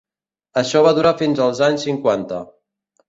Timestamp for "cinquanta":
1.89-2.41